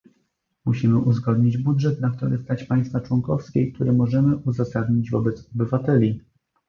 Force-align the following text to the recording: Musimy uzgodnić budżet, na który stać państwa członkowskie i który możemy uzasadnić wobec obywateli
Musimy 0.65 0.97
uzgodnić 0.99 1.57
budżet, 1.57 2.01
na 2.01 2.09
który 2.11 2.37
stać 2.37 2.63
państwa 2.63 2.99
członkowskie 3.01 3.61
i 3.61 3.73
który 3.73 3.93
możemy 3.93 4.35
uzasadnić 4.37 5.11
wobec 5.11 5.49
obywateli 5.55 6.21